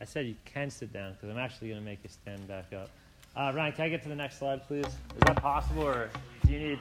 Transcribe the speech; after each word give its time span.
I 0.00 0.04
said 0.04 0.26
you 0.26 0.36
can 0.46 0.70
sit 0.70 0.92
down 0.92 1.12
because 1.12 1.28
I'm 1.28 1.38
actually 1.38 1.68
going 1.68 1.80
to 1.80 1.84
make 1.84 1.98
you 2.02 2.08
stand 2.08 2.48
back 2.48 2.72
up. 2.72 2.88
Uh, 3.36 3.52
Ryan, 3.54 3.72
can 3.72 3.84
I 3.84 3.88
get 3.90 4.02
to 4.04 4.08
the 4.08 4.16
next 4.16 4.38
slide, 4.38 4.66
please? 4.66 4.86
Is 4.86 5.20
that 5.26 5.36
possible, 5.36 5.82
or 5.82 6.10
do 6.46 6.52
you 6.52 6.58
need 6.58 6.78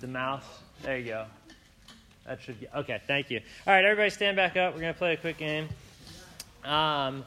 the 0.00 0.06
mouse? 0.06 0.44
There 0.82 0.98
you 0.98 1.06
go. 1.06 1.26
That 2.26 2.40
should 2.40 2.58
get, 2.58 2.74
okay. 2.74 3.00
Thank 3.06 3.30
you. 3.30 3.40
All 3.66 3.74
right, 3.74 3.84
everybody, 3.84 4.10
stand 4.10 4.36
back 4.36 4.56
up. 4.56 4.74
We're 4.74 4.80
going 4.80 4.94
to 4.94 4.98
play 4.98 5.12
a 5.12 5.16
quick 5.16 5.38
game. 5.38 5.68
Um, 6.64 7.24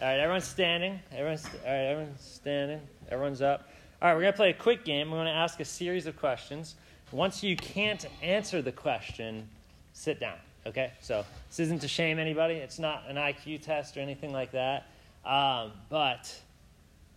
all 0.00 0.06
right, 0.06 0.20
everyone's 0.20 0.44
standing. 0.44 0.98
Everyone's 1.12 1.44
all 1.44 1.72
right. 1.72 1.84
Everyone's 1.90 2.22
standing. 2.22 2.80
Everyone's 3.10 3.42
up. 3.42 3.68
All 4.00 4.08
right, 4.08 4.14
we're 4.14 4.22
going 4.22 4.32
to 4.32 4.36
play 4.36 4.50
a 4.50 4.54
quick 4.54 4.84
game. 4.84 5.10
We're 5.10 5.18
going 5.18 5.26
to 5.26 5.32
ask 5.32 5.60
a 5.60 5.64
series 5.64 6.06
of 6.06 6.16
questions. 6.16 6.76
Once 7.10 7.42
you 7.42 7.56
can't 7.56 8.06
answer 8.22 8.62
the 8.62 8.72
question, 8.72 9.48
sit 9.92 10.20
down. 10.20 10.36
Okay? 10.68 10.92
So 11.00 11.24
this 11.48 11.60
isn't 11.60 11.80
to 11.80 11.88
shame 11.88 12.18
anybody. 12.18 12.54
It's 12.54 12.78
not 12.78 13.04
an 13.08 13.16
IQ 13.16 13.62
test 13.62 13.96
or 13.96 14.00
anything 14.00 14.32
like 14.32 14.52
that. 14.52 14.86
Um, 15.24 15.72
but 15.88 16.34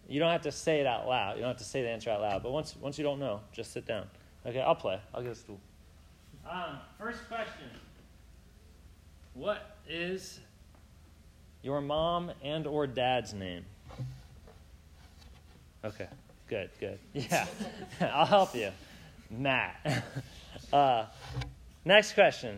you 0.07 0.19
don't 0.19 0.31
have 0.31 0.41
to 0.43 0.51
say 0.51 0.79
it 0.79 0.87
out 0.87 1.07
loud. 1.07 1.35
You 1.35 1.41
don't 1.41 1.49
have 1.49 1.57
to 1.57 1.63
say 1.63 1.81
the 1.81 1.89
answer 1.89 2.09
out 2.09 2.21
loud. 2.21 2.43
But 2.43 2.51
once, 2.51 2.75
once 2.81 2.97
you 2.97 3.03
don't 3.03 3.19
know, 3.19 3.41
just 3.53 3.71
sit 3.71 3.85
down. 3.85 4.05
Okay, 4.45 4.61
I'll 4.61 4.75
play. 4.75 4.99
I'll 5.13 5.21
get 5.21 5.31
a 5.31 5.35
stool. 5.35 5.59
Um, 6.49 6.79
first 6.97 7.27
question 7.27 7.69
What 9.33 9.77
is 9.87 10.39
your 11.61 11.81
mom 11.81 12.31
and 12.43 12.65
or 12.65 12.87
dad's 12.87 13.33
name? 13.33 13.63
Okay, 15.83 16.07
good, 16.47 16.69
good. 16.79 16.99
Yeah, 17.13 17.45
I'll 18.01 18.25
help 18.25 18.55
you. 18.55 18.71
Matt. 19.29 20.05
Uh, 20.71 21.05
next 21.83 22.13
question. 22.13 22.57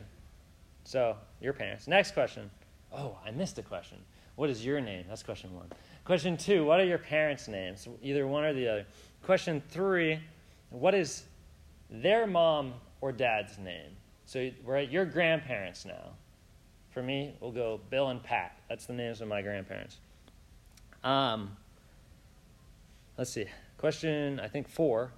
So, 0.83 1.15
your 1.41 1.53
parents. 1.53 1.87
Next 1.87 2.13
question. 2.13 2.49
Oh, 2.91 3.17
I 3.25 3.31
missed 3.31 3.57
a 3.57 3.63
question. 3.63 3.97
What 4.35 4.49
is 4.49 4.65
your 4.65 4.81
name? 4.81 5.05
That's 5.07 5.23
question 5.23 5.53
one. 5.55 5.67
Question 6.05 6.37
two, 6.37 6.65
what 6.65 6.79
are 6.79 6.85
your 6.85 6.97
parents' 6.97 7.47
names? 7.47 7.87
Either 8.01 8.27
one 8.27 8.43
or 8.43 8.53
the 8.53 8.67
other. 8.67 8.85
Question 9.23 9.61
three, 9.69 10.19
what 10.69 10.93
is 10.93 11.23
their 11.89 12.27
mom 12.27 12.73
or 12.99 13.11
dad's 13.11 13.57
name? 13.57 13.91
So 14.25 14.49
we're 14.65 14.77
at 14.77 14.91
your 14.91 15.05
grandparents 15.05 15.85
now. 15.85 16.11
For 16.89 17.01
me, 17.01 17.35
we'll 17.39 17.51
go 17.51 17.79
Bill 17.89 18.09
and 18.09 18.21
Pat. 18.21 18.57
That's 18.69 18.85
the 18.85 18.93
names 18.93 19.21
of 19.21 19.27
my 19.27 19.41
grandparents. 19.41 19.97
Um, 21.03 21.57
let's 23.17 23.31
see. 23.31 23.45
Question, 23.77 24.39
I 24.39 24.47
think 24.47 24.69
four. 24.69 25.11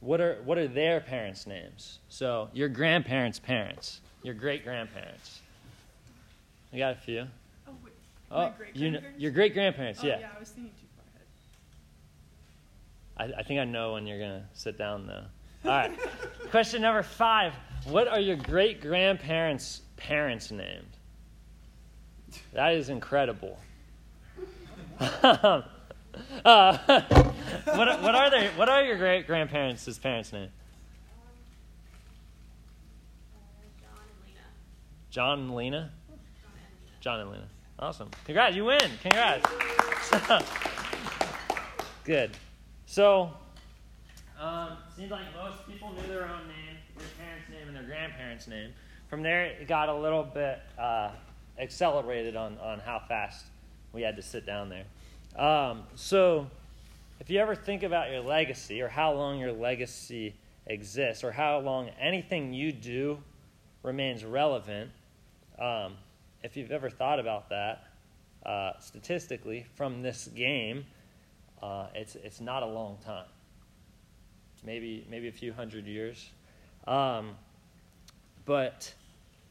What 0.00 0.20
are 0.20 0.42
what 0.44 0.58
are 0.58 0.68
their 0.68 1.00
parents' 1.00 1.46
names? 1.46 1.98
So 2.08 2.50
your 2.52 2.68
grandparents' 2.68 3.38
parents, 3.38 4.00
your 4.24 4.34
great 4.34 4.64
grandparents. 4.64 5.40
I 6.72 6.78
got 6.78 6.92
a 6.94 6.96
few. 6.96 7.26
Oh, 7.68 7.72
wait. 7.84 7.92
Oh, 8.32 8.52
you 8.72 8.90
know, 8.90 9.00
your 9.16 9.30
great 9.30 9.54
grandparents, 9.54 10.00
oh, 10.02 10.06
yeah. 10.06 10.18
yeah, 10.18 10.28
I 10.34 10.40
was 10.40 10.48
thinking 10.48 10.72
too 10.72 10.86
far 10.96 11.04
ahead. 13.22 13.34
I, 13.36 13.40
I 13.40 13.42
think 13.44 13.60
I 13.60 13.64
know 13.64 13.92
when 13.92 14.06
you're 14.06 14.18
gonna 14.18 14.48
sit 14.54 14.76
down 14.76 15.06
though. 15.06 15.24
All 15.66 15.70
right. 15.70 15.92
Question 16.50 16.82
number 16.82 17.02
five. 17.02 17.52
What 17.86 18.08
are 18.08 18.18
your 18.18 18.36
great 18.36 18.80
grandparents' 18.80 19.82
parents 19.96 20.50
named? 20.50 20.96
That 22.54 22.74
is 22.74 22.88
incredible. 22.88 23.58
uh, 25.00 25.62
what, 26.42 28.02
what 28.02 28.14
are 28.14 28.30
they? 28.30 28.48
What 28.56 28.68
are 28.70 28.82
your 28.82 28.96
great 28.96 29.26
grandparents' 29.26 29.98
parents' 29.98 30.32
name? 30.32 30.48
John 35.14 35.38
and 35.38 35.54
Lena. 35.54 35.92
John 37.00 37.20
and 37.20 37.30
Lena. 37.30 37.46
Awesome. 37.78 38.10
Congrats, 38.24 38.56
you 38.56 38.64
win. 38.64 38.90
Congrats. 39.00 39.48
Good. 42.04 42.32
So, 42.86 43.30
um, 44.40 44.70
seems 44.96 45.12
like 45.12 45.22
most 45.32 45.68
people 45.68 45.92
knew 45.92 46.08
their 46.08 46.24
own 46.24 46.48
name, 46.48 46.78
their 46.98 47.06
parents' 47.24 47.48
name, 47.48 47.68
and 47.68 47.76
their 47.76 47.84
grandparents' 47.84 48.48
name. 48.48 48.72
From 49.08 49.22
there, 49.22 49.44
it 49.44 49.68
got 49.68 49.88
a 49.88 49.94
little 49.94 50.24
bit 50.24 50.58
uh, 50.76 51.10
accelerated 51.60 52.34
on, 52.34 52.58
on 52.58 52.80
how 52.80 53.00
fast 53.06 53.44
we 53.92 54.02
had 54.02 54.16
to 54.16 54.22
sit 54.22 54.44
down 54.44 54.68
there. 54.68 55.40
Um, 55.40 55.84
so, 55.94 56.50
if 57.20 57.30
you 57.30 57.38
ever 57.38 57.54
think 57.54 57.84
about 57.84 58.10
your 58.10 58.20
legacy 58.20 58.82
or 58.82 58.88
how 58.88 59.12
long 59.12 59.38
your 59.38 59.52
legacy 59.52 60.34
exists 60.66 61.22
or 61.22 61.30
how 61.30 61.60
long 61.60 61.88
anything 62.00 62.52
you 62.52 62.72
do 62.72 63.18
remains 63.84 64.24
relevant, 64.24 64.90
um, 65.58 65.94
if 66.42 66.56
you've 66.56 66.70
ever 66.70 66.90
thought 66.90 67.18
about 67.18 67.48
that, 67.50 67.84
uh, 68.44 68.72
statistically, 68.80 69.66
from 69.74 70.02
this 70.02 70.28
game, 70.34 70.84
uh, 71.62 71.86
it's, 71.94 72.14
it's 72.16 72.40
not 72.40 72.62
a 72.62 72.66
long 72.66 72.98
time. 73.04 73.26
Maybe, 74.64 75.06
maybe 75.10 75.28
a 75.28 75.32
few 75.32 75.52
hundred 75.52 75.86
years. 75.86 76.30
Um, 76.86 77.36
but 78.44 78.92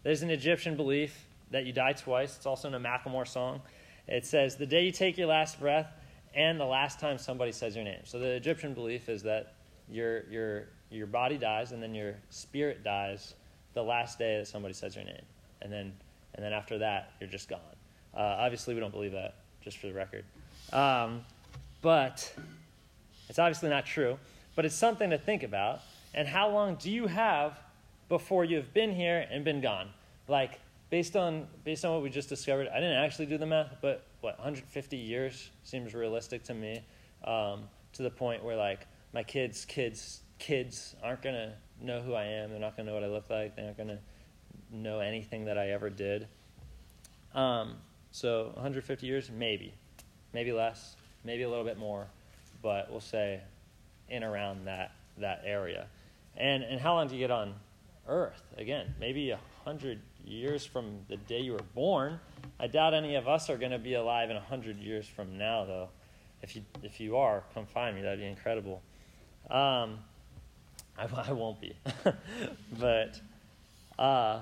there's 0.04 0.22
an 0.22 0.30
Egyptian 0.30 0.76
belief 0.76 1.26
that 1.52 1.66
you 1.66 1.74
die 1.74 1.94
twice. 1.94 2.36
It's 2.36 2.46
also 2.46 2.68
in 2.68 2.76
a 2.76 2.80
Macklemore 2.80 3.28
song. 3.28 3.62
It 4.08 4.26
says, 4.26 4.58
The 4.58 4.66
day 4.66 4.84
you 4.86 4.92
take 4.92 5.18
your 5.18 5.28
last 5.28 5.60
breath 5.60 5.92
and 6.36 6.60
the 6.60 6.66
last 6.66 7.00
time 7.00 7.18
somebody 7.18 7.52
says 7.52 7.76
your 7.76 7.86
name. 7.86 8.02
So 8.04 8.20
the 8.20 8.32
Egyptian 8.32 8.74
belief 8.74 9.10
is 9.10 9.24
that 9.24 9.54
your, 9.90 10.24
your, 10.26 10.68
your 10.90 11.08
body 11.08 11.38
dies 11.38 11.72
and 11.72 11.82
then 11.82 11.94
your 11.96 12.16
spirit 12.30 12.84
dies 12.84 13.36
the 13.74 13.84
last 13.84 14.20
day 14.20 14.38
that 14.38 14.48
somebody 14.48 14.74
says 14.74 14.96
your 14.96 15.06
name. 15.06 15.24
And 15.64 15.72
then, 15.72 15.94
and 16.36 16.46
then 16.46 16.54
after 16.54 16.78
that, 16.80 17.14
you're 17.20 17.30
just 17.30 17.50
gone. 17.50 17.60
Uh, 18.16 18.20
obviously, 18.40 18.74
we 18.74 18.80
don't 18.80 18.92
believe 18.92 19.14
that, 19.14 19.36
just 19.62 19.78
for 19.78 19.88
the 19.88 19.94
record. 19.94 20.26
Um, 20.72 21.22
but 21.82 22.34
it's 23.30 23.40
obviously 23.40 23.70
not 23.70 23.86
true. 23.86 24.20
But 24.56 24.66
it's 24.66 24.76
something 24.76 25.10
to 25.10 25.18
think 25.18 25.44
about. 25.44 25.82
And 26.14 26.28
how 26.28 26.50
long 26.50 26.76
do 26.76 26.92
you 26.92 27.08
have 27.08 27.58
before 28.10 28.46
you've 28.46 28.74
been 28.74 28.94
here 28.94 29.26
and 29.32 29.44
been 29.44 29.62
gone? 29.62 29.90
Like, 30.28 30.60
based 30.90 31.16
on, 31.16 31.48
based 31.64 31.86
on 31.86 31.94
what 31.94 32.04
we 32.04 32.10
just 32.10 32.30
discovered, 32.30 32.68
I 32.68 32.76
didn't 32.76 32.98
actually 32.98 33.26
do 33.26 33.38
the 33.38 33.48
math, 33.48 33.78
but 33.82 34.06
what, 34.22 34.38
150 34.38 34.96
years 34.96 35.50
seems 35.64 35.96
realistic 35.96 36.44
to 36.44 36.54
me. 36.54 36.84
Um, 37.24 37.64
to 37.94 38.04
the 38.04 38.10
point 38.10 38.44
where, 38.44 38.58
like, 38.58 38.88
my 39.14 39.24
kids' 39.24 39.66
kids' 39.66 40.22
kids 40.40 40.96
aren't 41.04 41.22
to 41.24 41.54
know 41.82 42.02
who 42.02 42.14
I 42.14 42.26
am. 42.26 42.50
They're 42.50 42.60
not 42.60 42.76
to 42.78 42.84
know 42.84 42.94
what 42.94 43.04
I 43.04 43.08
look 43.08 43.30
like. 43.30 43.56
They 43.56 43.64
aren't 43.64 43.78
going 43.78 43.90
to 43.90 44.00
know 44.74 45.00
anything 45.00 45.46
that 45.46 45.58
I 45.58 45.70
ever 45.70 45.90
did. 45.90 46.28
Um, 47.34 47.76
so 48.12 48.52
150 48.56 49.06
years, 49.06 49.30
maybe. 49.32 49.74
Maybe 50.34 50.52
less, 50.52 50.96
maybe 51.24 51.44
a 51.44 51.50
little 51.50 51.64
bit 51.64 51.78
more, 51.78 52.08
but 52.62 52.90
we'll 52.90 53.00
say 53.00 53.42
in 54.10 54.24
around 54.24 54.66
that, 54.66 54.92
that 55.18 55.44
area. 55.46 55.88
And, 56.36 56.64
and 56.64 56.80
how 56.80 56.96
long 56.96 57.08
do 57.08 57.14
you 57.14 57.20
get 57.20 57.32
on 57.32 57.54
Earth? 58.08 58.42
Again, 58.58 58.94
maybe 59.00 59.32
a 59.32 59.40
100 59.64 60.00
years 60.26 60.66
from 60.66 61.00
the 61.08 61.18
day 61.18 61.40
you 61.40 61.54
were 61.54 61.66
born. 61.76 62.20
I 62.60 62.68
doubt 62.68 62.94
any 62.94 63.16
of 63.16 63.28
us 63.28 63.50
are 63.50 63.58
going 63.58 63.72
to 63.72 63.80
be 63.80 63.94
alive 63.94 64.30
in 64.30 64.36
a 64.36 64.40
100 64.40 64.78
years 64.78 65.08
from 65.08 65.38
now, 65.38 65.66
though. 65.66 65.90
If 66.42 66.56
you, 66.56 66.64
if 66.82 67.00
you 67.00 67.18
are, 67.18 67.44
come 67.54 67.66
find 67.66 67.96
me. 67.96 68.02
That'd 68.02 68.20
be 68.20 68.26
incredible. 68.26 68.82
Um, 69.50 70.00
I, 70.98 71.08
I 71.28 71.32
won't 71.32 71.60
be. 71.62 71.76
but, 72.80 73.20
uh, 73.98 74.42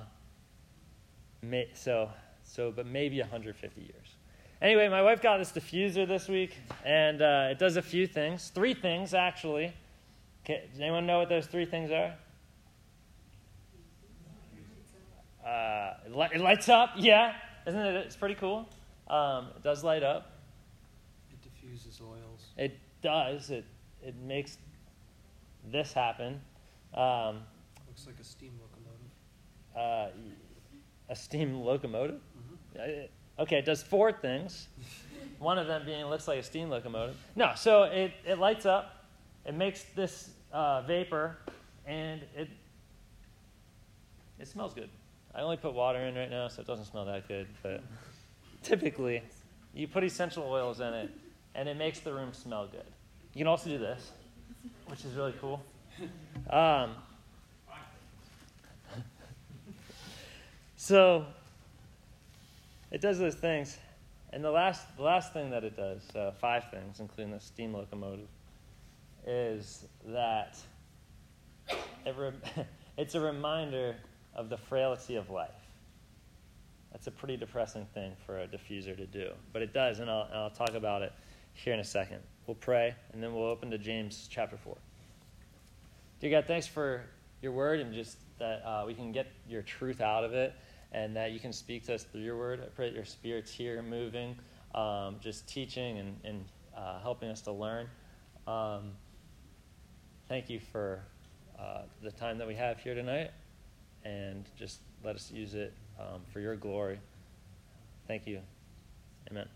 may, 1.41 1.69
so, 1.73 2.09
so, 2.43 2.71
but 2.71 2.85
maybe 2.85 3.19
150 3.19 3.81
years. 3.81 4.15
Anyway, 4.61 4.87
my 4.89 5.01
wife 5.01 5.21
got 5.21 5.37
this 5.37 5.51
diffuser 5.51 6.07
this 6.07 6.27
week, 6.27 6.55
and 6.85 7.21
uh, 7.21 7.47
it 7.51 7.57
does 7.59 7.77
a 7.77 7.81
few 7.81 8.05
things. 8.05 8.51
Three 8.53 8.73
things, 8.75 9.13
actually. 9.13 9.73
Okay, 10.45 10.67
does 10.71 10.79
anyone 10.79 11.05
know 11.07 11.19
what 11.19 11.29
those 11.29 11.47
three 11.47 11.65
things 11.65 11.89
are? 11.91 12.13
Uh, 15.45 15.93
it, 16.05 16.15
li- 16.15 16.27
it 16.35 16.41
lights 16.41 16.69
up, 16.69 16.91
yeah. 16.97 17.33
Isn't 17.65 17.79
it? 17.79 17.95
It's 18.05 18.15
pretty 18.15 18.35
cool. 18.35 18.67
Um, 19.07 19.47
it 19.55 19.63
does 19.63 19.83
light 19.83 20.03
up. 20.03 20.31
It 21.31 21.41
diffuses 21.41 21.99
oils. 22.01 22.45
It 22.57 22.77
does. 23.01 23.49
It 23.49 23.65
it 24.03 24.15
makes 24.15 24.57
this 25.71 25.93
happen. 25.93 26.41
Um, 26.93 27.41
Looks 27.87 28.07
like 28.07 28.19
a 28.19 28.23
steam 28.23 28.51
locomotive. 28.59 30.13
uh, 30.15 30.17
a 31.11 31.15
steam 31.15 31.61
locomotive. 31.61 32.21
Mhm. 32.75 33.03
Uh, 33.05 33.07
Okay, 33.39 33.57
it 33.57 33.65
does 33.65 33.81
four 33.81 34.11
things. 34.11 34.67
One 35.39 35.57
of 35.57 35.65
them 35.65 35.83
being 35.85 36.01
it 36.01 36.05
looks 36.05 36.27
like 36.27 36.37
a 36.39 36.43
steam 36.43 36.69
locomotive. 36.69 37.15
No, 37.35 37.53
so 37.55 37.83
it, 37.83 38.11
it 38.25 38.37
lights 38.37 38.65
up, 38.67 39.05
it 39.45 39.55
makes 39.55 39.83
this 39.95 40.29
uh, 40.53 40.81
vapor, 40.83 41.37
and 41.87 42.21
it 42.35 42.49
it 44.39 44.47
smells 44.47 44.73
good. 44.73 44.89
I 45.33 45.41
only 45.41 45.57
put 45.57 45.73
water 45.73 45.99
in 45.99 46.13
right 46.15 46.29
now, 46.29 46.47
so 46.49 46.61
it 46.61 46.67
doesn't 46.67 46.85
smell 46.85 47.05
that 47.05 47.27
good. 47.27 47.47
But 47.63 47.81
typically, 48.63 49.23
you 49.73 49.87
put 49.87 50.03
essential 50.03 50.43
oils 50.43 50.79
in 50.79 50.93
it, 50.93 51.09
and 51.55 51.67
it 51.69 51.77
makes 51.77 51.99
the 51.99 52.13
room 52.13 52.33
smell 52.33 52.67
good. 52.67 52.85
You 53.33 53.39
can 53.39 53.47
also 53.47 53.69
do 53.69 53.77
this, 53.79 54.11
which 54.87 55.05
is 55.05 55.13
really 55.15 55.33
cool. 55.41 55.63
Um, 56.49 56.95
so 60.81 61.27
it 62.89 63.01
does 63.01 63.19
those 63.19 63.35
things. 63.35 63.77
and 64.33 64.43
the 64.43 64.49
last, 64.49 64.97
the 64.97 65.03
last 65.03 65.31
thing 65.31 65.51
that 65.51 65.63
it 65.63 65.77
does, 65.77 66.01
uh, 66.15 66.31
five 66.41 66.71
things, 66.71 66.99
including 66.99 67.31
the 67.31 67.39
steam 67.39 67.71
locomotive, 67.71 68.27
is 69.27 69.85
that 70.07 70.57
it 72.03 72.15
re- 72.17 72.65
it's 72.97 73.13
a 73.13 73.19
reminder 73.19 73.95
of 74.33 74.49
the 74.49 74.57
frailty 74.57 75.17
of 75.17 75.29
life. 75.29 75.51
That's 76.91 77.05
a 77.05 77.11
pretty 77.11 77.37
depressing 77.37 77.85
thing 77.93 78.13
for 78.25 78.39
a 78.39 78.47
diffuser 78.47 78.97
to 78.97 79.05
do, 79.05 79.33
but 79.53 79.61
it 79.61 79.75
does, 79.75 79.99
and 79.99 80.09
I'll, 80.09 80.23
and 80.23 80.35
I'll 80.35 80.49
talk 80.49 80.73
about 80.73 81.03
it 81.03 81.13
here 81.53 81.75
in 81.75 81.79
a 81.79 81.83
second. 81.83 82.21
We'll 82.47 82.55
pray, 82.55 82.95
and 83.13 83.21
then 83.21 83.35
we'll 83.35 83.45
open 83.45 83.69
to 83.69 83.77
James 83.77 84.27
chapter 84.31 84.57
4. 84.57 84.75
Dear 86.21 86.31
God, 86.31 86.45
thanks 86.47 86.65
for 86.65 87.03
your 87.43 87.51
word 87.51 87.81
and 87.81 87.93
just 87.93 88.17
that 88.39 88.63
uh, 88.65 88.83
we 88.87 88.95
can 88.95 89.11
get 89.11 89.27
your 89.47 89.61
truth 89.61 90.01
out 90.01 90.23
of 90.23 90.33
it 90.33 90.55
and 90.91 91.15
that 91.15 91.31
you 91.31 91.39
can 91.39 91.53
speak 91.53 91.85
to 91.85 91.95
us 91.95 92.03
through 92.03 92.21
your 92.21 92.37
word. 92.37 92.61
I 92.61 92.67
pray 92.67 92.89
that 92.89 92.95
your 92.95 93.05
spirit's 93.05 93.51
here 93.51 93.81
moving, 93.81 94.35
um, 94.75 95.17
just 95.21 95.47
teaching 95.47 95.99
and, 95.99 96.19
and 96.23 96.45
uh, 96.75 96.99
helping 96.99 97.29
us 97.29 97.41
to 97.41 97.51
learn. 97.51 97.87
Um, 98.47 98.91
thank 100.27 100.49
you 100.49 100.59
for 100.59 101.03
uh, 101.59 101.83
the 102.01 102.11
time 102.11 102.37
that 102.37 102.47
we 102.47 102.55
have 102.55 102.79
here 102.79 102.95
tonight 102.95 103.31
and 104.03 104.45
just 104.57 104.79
let 105.03 105.15
us 105.15 105.31
use 105.31 105.53
it 105.53 105.73
um, 105.99 106.21
for 106.31 106.39
your 106.39 106.55
glory. 106.55 106.99
Thank 108.07 108.27
you. 108.27 108.41
Amen. 109.29 109.47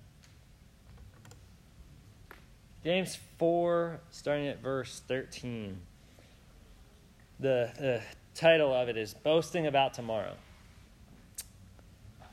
James 2.83 3.17
4, 3.39 3.99
starting 4.11 4.47
at 4.47 4.61
verse 4.61 5.01
13. 5.07 5.77
The, 7.39 7.71
the 7.77 8.01
title 8.35 8.73
of 8.73 8.89
it 8.89 8.95
is 8.95 9.13
Boasting 9.13 9.65
About 9.65 9.93
Tomorrow. 9.93 10.35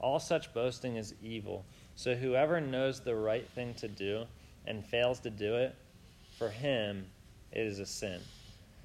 All 0.00 0.18
such 0.20 0.52
boasting 0.54 0.96
is 0.96 1.14
evil. 1.22 1.64
So 1.96 2.14
whoever 2.14 2.60
knows 2.60 3.00
the 3.00 3.16
right 3.16 3.48
thing 3.50 3.74
to 3.74 3.88
do 3.88 4.24
and 4.66 4.84
fails 4.84 5.18
to 5.20 5.30
do 5.30 5.56
it, 5.56 5.74
for 6.38 6.48
him 6.48 7.06
it 7.52 7.66
is 7.66 7.80
a 7.80 7.86
sin. 7.86 8.20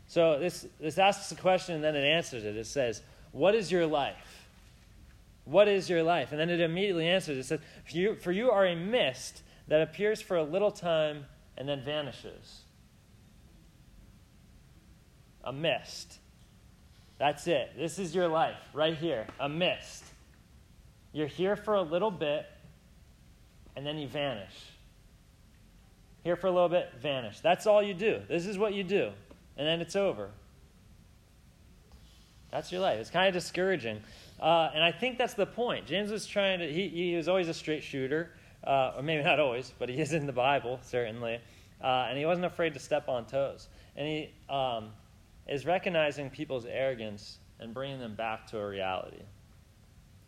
So 0.07 0.39
this, 0.39 0.65
this 0.79 0.97
asks 0.97 1.31
a 1.31 1.35
question 1.35 1.75
and 1.75 1.83
then 1.83 1.95
it 1.95 2.03
answers 2.03 2.43
it. 2.43 2.55
It 2.55 2.65
says, 2.65 3.01
What 3.31 3.55
is 3.55 3.71
your 3.71 3.85
life? 3.85 4.47
What 5.45 5.67
is 5.67 5.89
your 5.89 6.03
life? 6.03 6.31
And 6.31 6.39
then 6.39 6.49
it 6.49 6.59
immediately 6.59 7.07
answers. 7.07 7.37
It 7.37 7.43
says, 7.43 7.59
For 7.89 7.97
you, 7.97 8.15
for 8.15 8.31
you 8.31 8.51
are 8.51 8.65
a 8.65 8.75
mist 8.75 9.43
that 9.67 9.81
appears 9.81 10.21
for 10.21 10.37
a 10.37 10.43
little 10.43 10.71
time 10.71 11.25
and 11.57 11.67
then 11.67 11.83
vanishes. 11.83 12.61
A 15.43 15.53
mist. 15.53 16.19
That's 17.19 17.47
it. 17.47 17.71
This 17.77 17.99
is 17.99 18.15
your 18.15 18.27
life 18.27 18.57
right 18.73 18.95
here. 18.95 19.27
A 19.39 19.49
mist. 19.49 20.03
You're 21.13 21.27
here 21.27 21.55
for 21.55 21.75
a 21.75 21.81
little 21.81 22.11
bit 22.11 22.45
and 23.75 23.85
then 23.85 23.97
you 23.97 24.07
vanish. 24.07 24.53
Here 26.23 26.35
for 26.35 26.47
a 26.47 26.51
little 26.51 26.69
bit, 26.69 26.91
vanish. 27.01 27.39
That's 27.39 27.65
all 27.65 27.81
you 27.81 27.93
do. 27.93 28.21
This 28.27 28.45
is 28.45 28.57
what 28.57 28.73
you 28.73 28.83
do 28.83 29.11
and 29.57 29.67
then 29.67 29.81
it's 29.81 29.95
over. 29.95 30.29
That's 32.51 32.71
your 32.71 32.81
life. 32.81 32.99
It's 32.99 33.09
kind 33.09 33.27
of 33.27 33.33
discouraging. 33.33 34.01
Uh, 34.39 34.69
and 34.73 34.83
I 34.83 34.91
think 34.91 35.17
that's 35.17 35.33
the 35.33 35.45
point. 35.45 35.87
James 35.87 36.11
was 36.11 36.27
trying 36.27 36.59
to, 36.59 36.71
he, 36.71 36.87
he 36.87 37.15
was 37.15 37.27
always 37.27 37.49
a 37.49 37.53
straight 37.53 37.83
shooter, 37.83 38.31
uh, 38.63 38.93
or 38.95 39.03
maybe 39.03 39.23
not 39.23 39.39
always, 39.39 39.73
but 39.79 39.89
he 39.89 39.99
is 39.99 40.13
in 40.13 40.27
the 40.27 40.33
Bible, 40.33 40.79
certainly. 40.83 41.39
Uh, 41.83 42.07
and 42.09 42.17
he 42.17 42.25
wasn't 42.25 42.45
afraid 42.45 42.73
to 42.73 42.79
step 42.79 43.09
on 43.09 43.25
toes. 43.25 43.69
And 43.95 44.07
he 44.07 44.53
um, 44.53 44.89
is 45.47 45.65
recognizing 45.65 46.29
people's 46.29 46.65
arrogance 46.65 47.39
and 47.59 47.73
bringing 47.73 47.99
them 47.99 48.15
back 48.15 48.45
to 48.47 48.59
a 48.59 48.67
reality. 48.67 49.21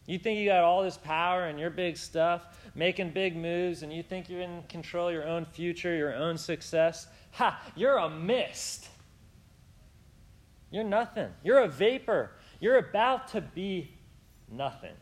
You 0.08 0.20
think 0.20 0.40
you 0.40 0.46
got 0.46 0.64
all 0.64 0.84
this 0.84 0.98
power 0.98 1.46
and 1.46 1.60
your 1.60 1.72
big 1.72 1.98
stuff, 1.98 2.60
making 2.76 3.12
big 3.12 3.36
moves, 3.36 3.82
and 3.82 3.92
you 3.92 4.04
think 4.04 4.30
you're 4.30 4.42
in 4.42 4.64
control 4.70 5.08
of 5.08 5.14
your 5.14 5.28
own 5.28 5.46
future, 5.46 5.96
your 5.96 6.14
own 6.14 6.38
success. 6.38 7.08
Ha! 7.32 7.60
You're 7.76 7.98
a 7.98 8.10
mist. 8.10 8.88
You're 10.70 10.84
nothing. 10.84 11.30
You're 11.44 11.60
a 11.60 11.68
vapor. 11.68 12.32
You're 12.60 12.78
about 12.78 13.30
to 13.30 13.42
be 13.42 13.92
nothing. 14.52 14.94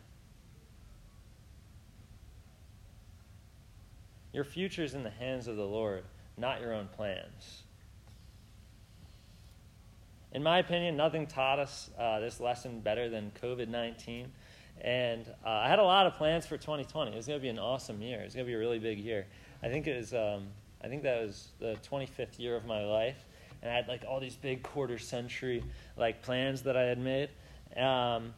Your 4.32 4.44
future 4.44 4.84
is 4.84 4.94
in 4.94 5.04
the 5.04 5.10
hands 5.10 5.48
of 5.48 5.58
the 5.58 5.66
Lord, 5.66 6.04
not 6.38 6.62
your 6.62 6.74
own 6.74 6.88
plans. 6.88 7.64
In 10.32 10.42
my 10.42 10.58
opinion, 10.58 10.98
nothing 10.98 11.28
taught 11.28 11.60
us 11.60 11.92
uh, 12.00 12.20
this 12.20 12.40
lesson 12.40 12.80
better 12.80 13.10
than 13.10 13.32
COVID 13.42 13.68
19. 13.68 14.32
And 14.82 15.26
uh, 15.46 15.50
I 15.50 15.70
had 15.70 15.80
a 15.80 15.84
lot 15.84 16.08
of 16.08 16.16
plans 16.16 16.46
for 16.46 16.58
2020. 16.58 17.12
It 17.12 17.16
was 17.16 17.28
going 17.28 17.40
to 17.40 17.42
be 17.42 17.50
an 17.50 17.60
awesome 17.60 18.02
year. 18.02 18.22
It 18.22 18.26
was 18.26 18.34
going 18.34 18.46
to 18.46 18.50
be 18.50 18.56
a 18.56 18.60
really 18.60 18.80
big 18.80 19.00
year. 19.00 19.26
I 19.62 19.70
think 19.70 19.88
it 19.88 19.98
was. 19.98 20.14
Um, 20.14 20.48
I 20.84 20.88
think 20.88 21.04
that 21.04 21.22
was 21.22 21.48
the 21.60 21.78
25th 21.90 22.38
year 22.38 22.58
of 22.58 22.66
my 22.66 22.84
life, 22.84 23.24
and 23.62 23.72
I 23.72 23.76
had 23.76 23.88
like 23.88 24.04
all 24.06 24.20
these 24.20 24.36
big 24.36 24.64
quarter 24.64 25.00
century 25.00 25.64
like 25.96 26.22
plans 26.22 26.64
that 26.64 26.76
I 26.76 26.84
had 26.84 27.00
made. 27.00 27.30
Um, 27.78 28.34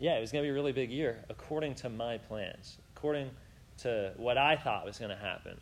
yeah, 0.00 0.16
it 0.16 0.20
was 0.20 0.32
going 0.32 0.42
to 0.42 0.46
be 0.46 0.50
a 0.50 0.54
really 0.54 0.72
big 0.72 0.90
year 0.90 1.24
according 1.30 1.76
to 1.76 1.88
my 1.88 2.18
plans, 2.18 2.78
according 2.96 3.30
to 3.78 4.12
what 4.16 4.36
I 4.36 4.56
thought 4.56 4.84
was 4.84 4.98
going 4.98 5.10
to 5.10 5.16
happen. 5.16 5.60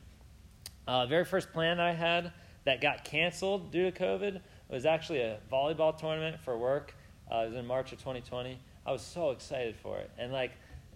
Uh, 0.86 1.06
very 1.06 1.24
first 1.24 1.52
plan 1.52 1.78
I 1.78 1.92
had 1.92 2.32
that 2.64 2.80
got 2.80 3.04
canceled 3.04 3.70
due 3.70 3.90
to 3.90 3.92
COVID 3.92 4.40
was 4.68 4.86
actually 4.86 5.20
a 5.20 5.38
volleyball 5.52 5.96
tournament 5.96 6.40
for 6.40 6.56
work. 6.56 6.94
Uh, 7.30 7.38
it 7.38 7.48
was 7.48 7.56
in 7.56 7.66
March 7.66 7.92
of 7.92 7.98
2020. 7.98 8.58
I 8.86 8.92
was 8.92 9.02
so 9.02 9.30
excited 9.30 9.76
for 9.76 9.98
it, 9.98 10.10
and 10.18 10.32
like 10.32 10.52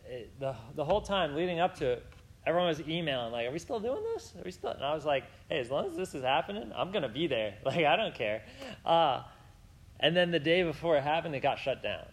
it, 0.06 0.38
the 0.40 0.54
the 0.74 0.84
whole 0.84 1.00
time 1.00 1.34
leading 1.34 1.60
up 1.60 1.76
to 1.76 1.92
it, 1.92 2.06
everyone 2.46 2.68
was 2.68 2.80
emailing 2.80 3.32
like, 3.32 3.46
"Are 3.46 3.52
we 3.52 3.58
still 3.58 3.80
doing 3.80 4.02
this? 4.14 4.34
Are 4.36 4.42
we 4.44 4.50
still?" 4.50 4.70
And 4.70 4.84
I 4.84 4.94
was 4.94 5.04
like, 5.04 5.24
"Hey, 5.48 5.60
as 5.60 5.70
long 5.70 5.86
as 5.86 5.96
this 5.96 6.14
is 6.14 6.22
happening, 6.22 6.72
I'm 6.74 6.90
gonna 6.90 7.08
be 7.08 7.26
there. 7.26 7.54
Like, 7.64 7.84
I 7.84 7.96
don't 7.96 8.14
care." 8.14 8.42
Uh, 8.84 9.22
and 10.00 10.16
then 10.16 10.30
the 10.30 10.40
day 10.40 10.62
before 10.62 10.96
it 10.96 11.02
happened, 11.02 11.34
it 11.34 11.40
got 11.40 11.58
shut 11.58 11.82
down. 11.82 12.06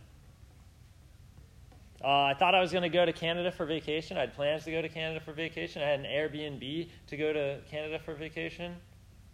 Uh, 2.03 2.23
I 2.23 2.33
thought 2.33 2.53
I 2.53 2.59
was 2.59 2.71
going 2.71 2.81
to 2.83 2.89
go 2.89 3.05
to 3.05 3.13
Canada 3.13 3.49
for 3.49 3.65
vacation. 3.65 4.17
I 4.17 4.21
had 4.21 4.33
plans 4.33 4.65
to 4.65 4.71
go 4.71 4.81
to 4.81 4.89
Canada 4.89 5.21
for 5.21 5.31
vacation. 5.31 5.81
I 5.81 5.87
had 5.87 6.01
an 6.01 6.05
Airbnb 6.05 6.89
to 7.07 7.17
go 7.17 7.31
to 7.31 7.59
Canada 7.69 7.97
for 7.97 8.13
vacation. 8.13 8.75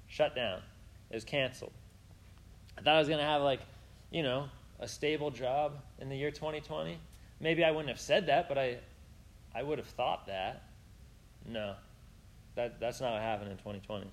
Shut 0.07 0.35
down. 0.35 0.61
It 1.09 1.15
was 1.15 1.25
canceled. 1.25 1.71
I 2.77 2.81
thought 2.81 2.95
I 2.95 2.99
was 2.99 3.07
going 3.07 3.19
to 3.19 3.25
have, 3.25 3.41
like, 3.41 3.61
you 4.11 4.21
know, 4.21 4.49
a 4.79 4.87
stable 4.87 5.31
job 5.31 5.73
in 5.99 6.09
the 6.09 6.15
year 6.15 6.31
2020. 6.31 6.97
Maybe 7.39 7.63
I 7.63 7.71
wouldn't 7.71 7.89
have 7.89 7.99
said 7.99 8.27
that, 8.27 8.47
but 8.47 8.57
I, 8.57 8.77
I 9.53 9.63
would 9.63 9.77
have 9.77 9.87
thought 9.87 10.27
that. 10.27 10.63
No, 11.47 11.75
that, 12.55 12.79
that's 12.79 13.01
not 13.01 13.13
what 13.13 13.21
happened 13.21 13.51
in 13.51 13.57
2020. 13.57 14.07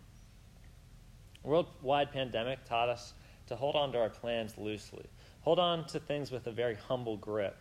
Worldwide 1.42 2.12
pandemic 2.12 2.64
taught 2.64 2.88
us 2.88 3.14
to 3.46 3.56
hold 3.56 3.76
on 3.76 3.92
to 3.92 3.98
our 3.98 4.08
plans 4.08 4.58
loosely, 4.58 5.06
hold 5.42 5.58
on 5.58 5.86
to 5.86 6.00
things 6.00 6.30
with 6.30 6.46
a 6.46 6.52
very 6.52 6.74
humble 6.74 7.16
grip, 7.16 7.56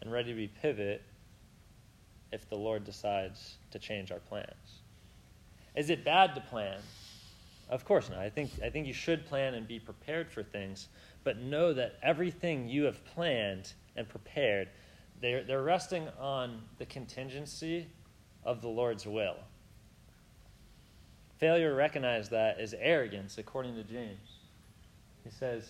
and 0.00 0.10
ready 0.10 0.30
to 0.30 0.36
be 0.36 0.48
pivot 0.48 1.02
if 2.32 2.48
the 2.48 2.56
Lord 2.56 2.84
decides 2.84 3.56
to 3.70 3.78
change 3.78 4.10
our 4.10 4.18
plans. 4.18 4.80
Is 5.76 5.90
it 5.90 6.04
bad 6.04 6.34
to 6.34 6.40
plan? 6.40 6.80
Of 7.68 7.84
course 7.84 8.10
not. 8.10 8.20
I 8.20 8.30
think, 8.30 8.50
I 8.64 8.70
think 8.70 8.86
you 8.86 8.92
should 8.92 9.26
plan 9.26 9.54
and 9.54 9.66
be 9.66 9.80
prepared 9.80 10.30
for 10.30 10.42
things, 10.42 10.88
but 11.24 11.38
know 11.38 11.72
that 11.72 11.96
everything 12.02 12.68
you 12.68 12.84
have 12.84 13.04
planned 13.04 13.72
and 13.96 14.08
prepared, 14.08 14.68
they're, 15.20 15.42
they're 15.42 15.62
resting 15.62 16.08
on 16.20 16.62
the 16.78 16.86
contingency 16.86 17.86
of 18.44 18.62
the 18.62 18.68
Lord's 18.68 19.06
will. 19.06 19.36
Failure 21.38 21.70
to 21.70 21.74
recognize 21.74 22.28
that 22.28 22.60
is 22.60 22.74
arrogance, 22.78 23.36
according 23.36 23.74
to 23.74 23.82
James. 23.82 24.38
He 25.24 25.30
says, 25.30 25.68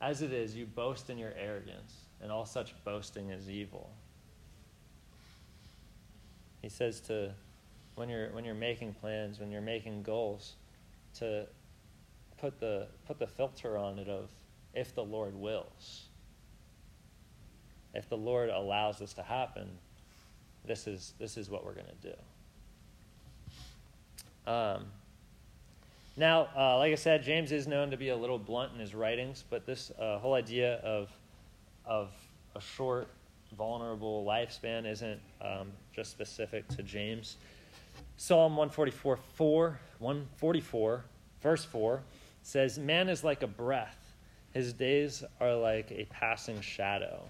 As 0.00 0.22
it 0.22 0.32
is, 0.32 0.54
you 0.54 0.66
boast 0.66 1.10
in 1.10 1.18
your 1.18 1.32
arrogance, 1.38 1.94
and 2.22 2.30
all 2.30 2.46
such 2.46 2.72
boasting 2.84 3.30
is 3.30 3.50
evil. 3.50 3.90
He 6.62 6.68
says 6.68 7.00
to 7.02 7.32
when 7.98 8.08
you're 8.08 8.28
when 8.28 8.44
you're 8.44 8.54
making 8.54 8.94
plans, 8.94 9.40
when 9.40 9.50
you're 9.50 9.60
making 9.60 10.02
goals, 10.02 10.54
to 11.18 11.46
put 12.40 12.60
the 12.60 12.86
put 13.06 13.18
the 13.18 13.26
filter 13.26 13.76
on 13.76 13.98
it 13.98 14.08
of 14.08 14.30
if 14.74 14.94
the 14.94 15.04
Lord 15.04 15.34
wills. 15.34 16.04
If 17.94 18.08
the 18.08 18.16
Lord 18.16 18.50
allows 18.50 18.98
this 18.98 19.12
to 19.14 19.22
happen, 19.22 19.68
this 20.64 20.86
is 20.86 21.14
this 21.18 21.36
is 21.36 21.50
what 21.50 21.64
we're 21.64 21.74
going 21.74 21.86
to 21.86 22.08
do. 24.46 24.50
Um, 24.50 24.84
now, 26.16 26.48
uh, 26.56 26.78
like 26.78 26.92
I 26.92 26.96
said, 26.96 27.22
James 27.22 27.52
is 27.52 27.66
known 27.66 27.90
to 27.90 27.96
be 27.96 28.10
a 28.10 28.16
little 28.16 28.38
blunt 28.38 28.72
in 28.72 28.78
his 28.78 28.94
writings, 28.94 29.44
but 29.50 29.66
this 29.66 29.90
uh, 29.98 30.18
whole 30.18 30.34
idea 30.34 30.76
of 30.76 31.10
of 31.84 32.10
a 32.54 32.60
short, 32.60 33.08
vulnerable 33.56 34.24
lifespan 34.24 34.86
isn't 34.86 35.20
um, 35.42 35.72
just 35.92 36.10
specific 36.12 36.68
to 36.68 36.82
James. 36.82 37.36
Psalm 38.20 38.56
144, 38.56 39.16
4, 39.16 39.80
144, 40.00 41.04
verse 41.40 41.64
4 41.64 42.02
says, 42.42 42.76
Man 42.76 43.08
is 43.08 43.22
like 43.22 43.44
a 43.44 43.46
breath, 43.46 43.96
his 44.52 44.72
days 44.72 45.22
are 45.40 45.54
like 45.54 45.92
a 45.92 46.04
passing 46.10 46.60
shadow. 46.60 47.22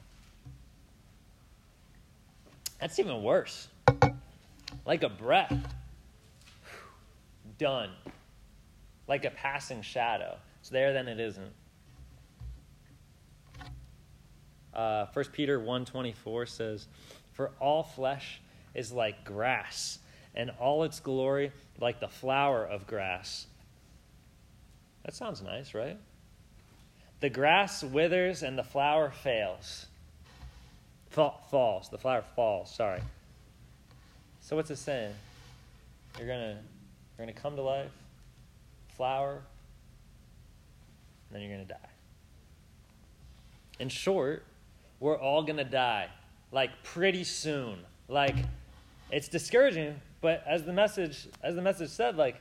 That's 2.80 2.98
even 2.98 3.22
worse. 3.22 3.68
Like 4.86 5.02
a 5.02 5.10
breath. 5.10 5.52
Done. 7.58 7.90
Like 9.06 9.26
a 9.26 9.30
passing 9.30 9.82
shadow. 9.82 10.38
It's 10.60 10.70
there, 10.70 10.94
then 10.94 11.06
it 11.06 11.20
isn't. 11.20 11.52
Uh, 14.72 15.04
1 15.12 15.24
Peter 15.32 15.60
1.24 15.60 16.48
says, 16.48 16.86
For 17.32 17.50
all 17.60 17.82
flesh 17.82 18.40
is 18.74 18.90
like 18.90 19.22
grass, 19.24 19.98
and 20.34 20.50
all 20.58 20.84
its 20.84 21.00
glory 21.00 21.52
like 21.80 22.00
the 22.00 22.08
flower 22.08 22.64
of 22.64 22.86
grass. 22.86 23.46
That 25.04 25.14
sounds 25.14 25.42
nice, 25.42 25.74
right? 25.74 25.96
The 27.20 27.30
grass 27.30 27.82
withers 27.82 28.42
and 28.42 28.58
the 28.58 28.62
flower 28.62 29.10
fails. 29.10 29.86
falls. 31.10 31.88
The 31.88 31.98
flower 31.98 32.22
falls, 32.36 32.74
sorry. 32.74 33.00
So 34.40 34.56
what's 34.56 34.70
it 34.70 34.76
saying? 34.76 35.14
You're 36.18 36.28
gonna 36.28 36.58
you're 37.16 37.26
gonna 37.26 37.32
come 37.32 37.56
to 37.56 37.62
life, 37.62 37.90
flower, 38.96 39.32
and 39.32 39.42
then 41.30 41.42
you're 41.42 41.50
gonna 41.50 41.68
die. 41.68 41.90
In 43.78 43.88
short, 43.88 44.44
we're 45.00 45.18
all 45.18 45.42
gonna 45.42 45.64
die. 45.64 46.08
Like 46.50 46.70
pretty 46.82 47.24
soon. 47.24 47.78
Like 48.08 48.36
it's 49.10 49.28
discouraging, 49.28 50.00
but 50.20 50.42
as 50.46 50.64
the 50.64 50.72
message 50.72 51.28
as 51.42 51.54
the 51.54 51.62
message 51.62 51.90
said, 51.90 52.16
like 52.16 52.40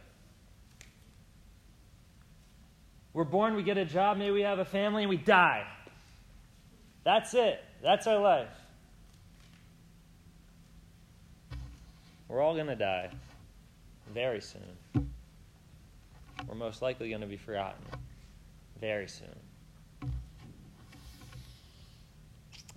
we're 3.13 3.23
born, 3.23 3.55
we 3.55 3.63
get 3.63 3.77
a 3.77 3.85
job, 3.85 4.17
maybe 4.17 4.31
we 4.31 4.41
have 4.41 4.59
a 4.59 4.65
family, 4.65 5.03
and 5.03 5.09
we 5.09 5.17
die. 5.17 5.65
That's 7.03 7.33
it. 7.33 7.63
That's 7.81 8.05
our 8.05 8.19
life. 8.19 8.49
We're 12.27 12.41
all 12.41 12.53
going 12.53 12.67
to 12.67 12.75
die 12.75 13.09
very 14.13 14.41
soon. 14.41 15.09
We're 16.47 16.55
most 16.55 16.81
likely 16.81 17.09
going 17.09 17.21
to 17.21 17.27
be 17.27 17.37
forgotten 17.37 17.81
very 18.79 19.07
soon. 19.07 20.11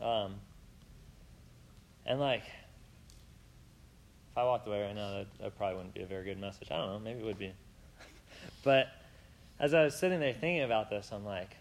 Um, 0.01 0.37
and 2.07 2.19
like, 2.19 2.45
if 4.31 4.39
I 4.39 4.45
walked 4.45 4.67
away 4.67 4.83
right 4.83 4.95
now, 4.95 5.11
that, 5.11 5.27
that 5.41 5.57
probably 5.57 5.77
wouldn't 5.77 5.95
be 5.95 6.03
a 6.03 6.07
very 6.07 6.25
good 6.25 6.41
message. 6.41 6.69
I 6.71 6.77
don't 6.77 6.89
know, 6.89 6.99
maybe 6.99 7.21
it 7.21 7.27
would 7.27 7.39
be. 7.39 7.53
but 8.65 8.89
as 9.59 9.75
I 9.75 9.85
was 9.85 9.95
sitting 9.97 10.21
there 10.21 10.33
thinking 10.33 10.63
about 10.63 10.89
this, 10.89 11.11
I'm 11.13 11.25
like, 11.25 11.57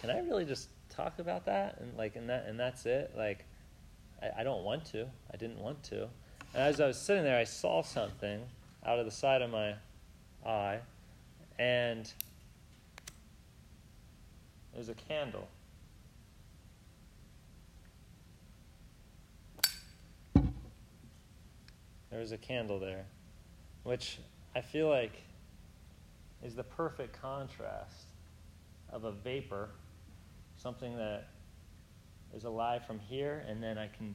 can 0.00 0.10
I 0.10 0.20
really 0.20 0.44
just 0.44 0.68
talk 0.90 1.18
about 1.18 1.46
that 1.46 1.78
and 1.80 1.96
like 1.96 2.16
and 2.16 2.28
that 2.28 2.46
and 2.46 2.60
that's 2.60 2.84
it? 2.86 3.12
Like, 3.16 3.44
I, 4.22 4.40
I 4.40 4.44
don't 4.44 4.64
want 4.64 4.84
to. 4.86 5.06
I 5.32 5.36
didn't 5.36 5.58
want 5.58 5.82
to. 5.84 6.02
And 6.54 6.62
as 6.62 6.80
I 6.80 6.86
was 6.86 6.98
sitting 6.98 7.24
there, 7.24 7.38
I 7.38 7.44
saw 7.44 7.82
something 7.82 8.42
out 8.84 8.98
of 8.98 9.04
the 9.04 9.10
side 9.10 9.40
of 9.40 9.50
my 9.50 9.74
eye, 10.44 10.78
and 11.58 12.12
it 14.74 14.78
was 14.78 14.88
a 14.88 14.94
candle. 14.94 15.48
There 22.10 22.20
was 22.20 22.32
a 22.32 22.38
candle 22.38 22.78
there, 22.78 23.04
which 23.84 24.18
I 24.54 24.60
feel 24.60 24.88
like 24.88 25.22
is 26.42 26.54
the 26.54 26.64
perfect 26.64 27.20
contrast 27.20 28.06
of 28.92 29.04
a 29.04 29.12
vapor, 29.12 29.68
something 30.56 30.96
that 30.96 31.28
is 32.34 32.44
alive 32.44 32.84
from 32.86 32.98
here, 32.98 33.44
and 33.48 33.62
then 33.62 33.78
I 33.78 33.88
can 33.88 34.14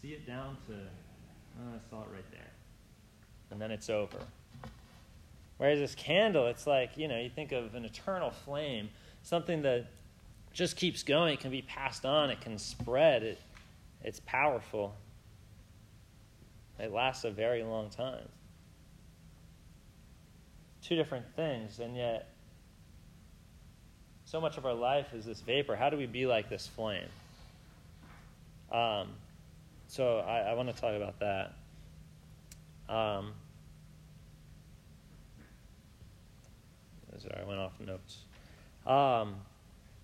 see 0.00 0.08
it 0.08 0.26
down 0.26 0.56
to, 0.66 0.74
oh, 0.74 1.74
I 1.74 1.90
saw 1.90 2.02
it 2.02 2.08
right 2.12 2.30
there. 2.30 2.50
And 3.50 3.60
then 3.60 3.70
it's 3.70 3.88
over. 3.88 4.18
Whereas 5.56 5.78
this 5.78 5.94
candle, 5.94 6.46
it's 6.46 6.66
like, 6.66 6.96
you 6.96 7.08
know, 7.08 7.18
you 7.18 7.28
think 7.28 7.52
of 7.52 7.74
an 7.74 7.84
eternal 7.84 8.30
flame, 8.30 8.88
something 9.22 9.62
that 9.62 9.86
just 10.52 10.76
keeps 10.76 11.02
going, 11.02 11.34
it 11.34 11.40
can 11.40 11.50
be 11.50 11.62
passed 11.62 12.04
on, 12.04 12.30
it 12.30 12.40
can 12.40 12.58
spread, 12.58 13.22
it, 13.22 13.38
it's 14.02 14.20
powerful. 14.24 14.94
It 16.80 16.92
lasts 16.92 17.24
a 17.24 17.30
very 17.30 17.62
long 17.62 17.90
time 17.90 18.28
two 20.82 20.96
different 20.96 21.26
things, 21.36 21.78
and 21.78 21.96
yet 21.96 22.28
so 24.24 24.40
much 24.40 24.56
of 24.56 24.66
our 24.66 24.74
life 24.74 25.12
is 25.14 25.24
this 25.24 25.40
vapor. 25.40 25.76
How 25.76 25.90
do 25.90 25.96
we 25.96 26.06
be 26.06 26.26
like 26.26 26.48
this 26.48 26.66
flame? 26.66 27.08
Um, 28.72 29.08
so 29.88 30.18
I, 30.18 30.50
I 30.50 30.54
want 30.54 30.74
to 30.74 30.80
talk 30.80 30.94
about 30.94 31.18
that. 31.20 31.52
Um, 32.88 33.32
sorry, 37.18 37.40
I 37.42 37.46
went 37.46 37.60
off 37.60 37.72
notes. 37.80 38.18
Um, 38.86 39.36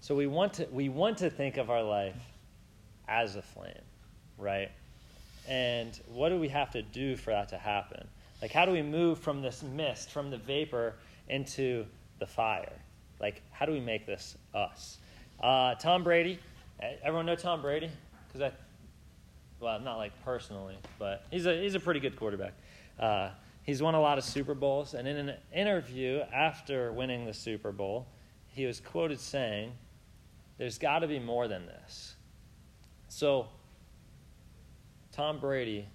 so 0.01 0.15
we 0.15 0.27
want 0.27 0.55
to 0.55 0.69
we 0.71 0.89
want 0.89 1.19
to 1.19 1.31
think 1.31 1.57
of 1.57 1.71
our 1.71 1.83
life 1.83 2.15
as 3.09 3.37
a 3.37 3.43
flame, 3.43 3.73
right? 4.39 4.71
And 5.49 5.99
what 6.09 6.31
do 6.31 6.39
we 6.39 6.49
have 6.49 6.71
to 6.73 6.83
do 6.83 7.17
for 7.17 7.31
that 7.31 7.49
to 7.51 7.59
happen? 7.59 8.07
Like, 8.43 8.53
how 8.53 8.67
do 8.67 8.73
we 8.73 8.83
move 8.83 9.19
from 9.19 9.43
this 9.43 9.63
mist, 9.63 10.11
from 10.11 10.31
the 10.31 10.37
vapor, 10.37 10.95
into 11.29 11.87
the 12.19 12.27
fire? 12.27 12.73
Like, 13.21 13.43
how 13.51 13.67
do 13.67 13.73
we 13.73 13.81
make 13.81 14.07
this 14.07 14.37
us? 14.55 14.99
Uh, 15.41 15.75
Tom 15.77 16.05
Brady. 16.05 16.39
Everyone 17.03 17.27
know 17.27 17.37
Tom 17.37 17.63
Brady? 17.63 17.91
Because 18.27 18.53
I, 18.53 18.53
well, 19.61 19.81
not 19.81 19.97
like 19.97 20.13
personally, 20.25 20.77
but 20.99 21.25
he's 21.31 21.47
a 21.47 21.61
he's 21.61 21.75
a 21.75 21.81
pretty 21.81 22.01
good 22.01 22.17
quarterback. 22.17 22.53
Uh, 22.99 23.31
he's 23.63 23.83
won 23.83 23.95
a 23.95 24.01
lot 24.01 24.19
of 24.19 24.25
Super 24.25 24.55
Bowls, 24.55 24.95
and 24.95 25.09
in 25.09 25.17
an 25.17 25.37
interview 25.55 26.21
after 26.33 26.93
winning 26.93 27.25
the 27.25 27.33
Super 27.33 27.73
Bowl, 27.73 28.07
he 28.49 28.67
was 28.67 28.81
quoted 28.81 29.19
saying, 29.19 29.73
"There's 30.59 30.79
got 30.79 30.99
to 30.99 31.07
be 31.07 31.19
more 31.19 31.49
than 31.49 31.65
this." 31.67 32.17
So, 33.09 33.49
Tom 35.17 35.39
Brady 35.39 35.89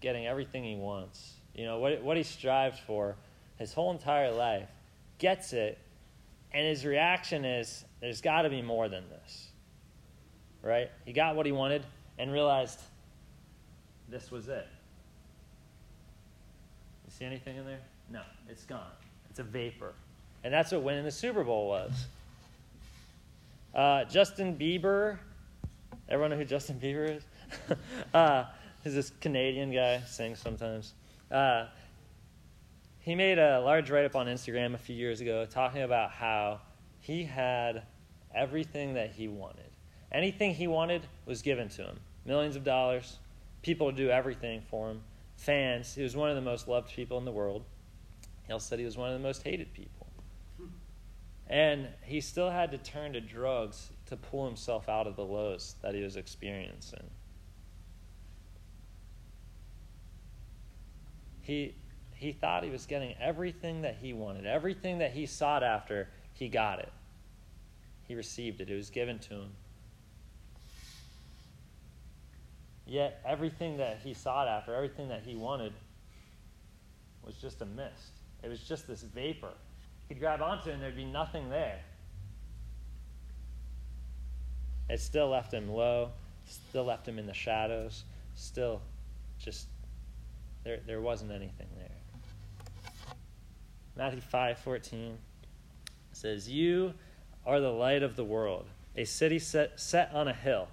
getting 0.00 0.26
everything 0.26 0.64
he 0.64 0.74
wants, 0.74 1.34
you 1.54 1.66
know, 1.66 1.78
what, 1.78 2.02
what 2.02 2.16
he 2.16 2.22
strives 2.22 2.78
for 2.78 3.14
his 3.58 3.74
whole 3.74 3.90
entire 3.90 4.32
life, 4.32 4.68
gets 5.18 5.52
it, 5.52 5.78
and 6.52 6.66
his 6.66 6.86
reaction 6.86 7.44
is, 7.44 7.84
there's 8.00 8.22
got 8.22 8.42
to 8.42 8.48
be 8.48 8.62
more 8.62 8.88
than 8.88 9.04
this. 9.10 9.48
Right? 10.62 10.90
He 11.04 11.12
got 11.12 11.36
what 11.36 11.44
he 11.44 11.52
wanted 11.52 11.84
and 12.18 12.32
realized 12.32 12.80
this 14.08 14.30
was 14.30 14.48
it. 14.48 14.66
You 17.04 17.12
see 17.12 17.24
anything 17.26 17.56
in 17.56 17.66
there? 17.66 17.80
No, 18.10 18.22
it's 18.48 18.64
gone. 18.64 18.90
It's 19.28 19.40
a 19.40 19.44
vapor. 19.44 19.92
And 20.42 20.52
that's 20.52 20.72
what 20.72 20.82
winning 20.82 21.04
the 21.04 21.10
Super 21.10 21.44
Bowl 21.44 21.68
was. 21.68 22.06
Uh, 23.74 24.04
Justin 24.04 24.56
Bieber, 24.56 25.18
everyone 26.08 26.30
know 26.30 26.36
who 26.38 26.44
Justin 26.44 26.80
Bieber 26.80 27.16
is? 27.16 27.22
uh, 28.14 28.44
He's 28.86 28.94
this 28.94 29.10
Canadian 29.20 29.72
guy, 29.72 30.00
sings 30.06 30.38
sometimes. 30.38 30.94
Uh, 31.28 31.66
he 33.00 33.16
made 33.16 33.36
a 33.36 33.58
large 33.58 33.90
write 33.90 34.04
up 34.04 34.14
on 34.14 34.26
Instagram 34.28 34.74
a 34.74 34.78
few 34.78 34.94
years 34.94 35.20
ago 35.20 35.44
talking 35.44 35.82
about 35.82 36.12
how 36.12 36.60
he 37.00 37.24
had 37.24 37.82
everything 38.32 38.94
that 38.94 39.10
he 39.10 39.26
wanted. 39.26 39.72
Anything 40.12 40.54
he 40.54 40.68
wanted 40.68 41.02
was 41.24 41.42
given 41.42 41.68
to 41.70 41.82
him 41.82 41.98
millions 42.24 42.54
of 42.54 42.62
dollars, 42.62 43.18
people 43.62 43.90
to 43.90 43.96
do 43.96 44.08
everything 44.08 44.62
for 44.70 44.90
him, 44.92 45.00
fans. 45.34 45.92
He 45.92 46.04
was 46.04 46.14
one 46.14 46.30
of 46.30 46.36
the 46.36 46.42
most 46.42 46.68
loved 46.68 46.88
people 46.90 47.18
in 47.18 47.24
the 47.24 47.32
world. 47.32 47.64
He 48.46 48.52
also 48.52 48.68
said 48.68 48.78
he 48.78 48.84
was 48.84 48.96
one 48.96 49.08
of 49.08 49.14
the 49.14 49.26
most 49.26 49.42
hated 49.42 49.74
people. 49.74 50.06
And 51.48 51.88
he 52.02 52.20
still 52.20 52.50
had 52.50 52.70
to 52.70 52.78
turn 52.78 53.14
to 53.14 53.20
drugs 53.20 53.90
to 54.06 54.16
pull 54.16 54.46
himself 54.46 54.88
out 54.88 55.08
of 55.08 55.16
the 55.16 55.24
lows 55.24 55.74
that 55.82 55.92
he 55.92 56.02
was 56.02 56.14
experiencing. 56.14 57.10
He, 61.46 61.76
he 62.16 62.32
thought 62.32 62.64
he 62.64 62.70
was 62.70 62.86
getting 62.86 63.14
everything 63.20 63.82
that 63.82 63.98
he 64.02 64.12
wanted, 64.12 64.46
everything 64.46 64.98
that 64.98 65.12
he 65.12 65.26
sought 65.26 65.62
after, 65.62 66.08
he 66.32 66.48
got 66.48 66.80
it. 66.80 66.92
He 68.08 68.16
received 68.16 68.60
it, 68.60 68.68
it 68.68 68.74
was 68.74 68.90
given 68.90 69.20
to 69.20 69.34
him. 69.34 69.52
Yet 72.84 73.20
everything 73.24 73.76
that 73.76 74.00
he 74.02 74.12
sought 74.12 74.48
after, 74.48 74.74
everything 74.74 75.08
that 75.08 75.22
he 75.24 75.36
wanted, 75.36 75.72
was 77.24 77.36
just 77.36 77.62
a 77.62 77.66
mist. 77.66 78.10
It 78.42 78.48
was 78.48 78.60
just 78.60 78.88
this 78.88 79.02
vapor. 79.02 79.52
He 80.08 80.14
could 80.14 80.20
grab 80.20 80.42
onto 80.42 80.70
it 80.70 80.74
and 80.74 80.82
there'd 80.82 80.96
be 80.96 81.04
nothing 81.04 81.48
there. 81.48 81.78
It 84.90 85.00
still 85.00 85.28
left 85.28 85.54
him 85.54 85.70
low, 85.70 86.10
still 86.44 86.84
left 86.84 87.06
him 87.06 87.20
in 87.20 87.26
the 87.26 87.34
shadows, 87.34 88.02
still 88.34 88.80
just 89.38 89.68
there 90.66 90.80
there 90.84 91.00
wasn't 91.00 91.30
anything 91.30 91.68
there. 91.78 91.88
Matthew 93.94 94.20
5:14 94.20 95.16
says, 96.12 96.50
"You 96.50 96.94
are 97.46 97.60
the 97.60 97.72
light 97.72 98.02
of 98.02 98.16
the 98.16 98.24
world. 98.24 98.66
A 98.96 99.04
city 99.04 99.38
set, 99.38 99.78
set 99.78 100.12
on 100.12 100.26
a 100.26 100.34
hill 100.34 100.68